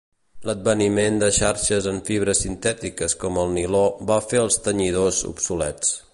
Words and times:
L'adveniment 0.49 1.19
de 1.23 1.29
xarxes 1.39 1.89
en 1.91 2.01
fibres 2.07 2.41
sintètiques 2.47 3.17
com 3.25 3.39
el 3.43 3.55
niló 3.59 3.83
van 4.13 4.27
fer 4.33 4.43
els 4.47 4.63
tenyidors 4.69 5.23
obsolets. 5.35 5.99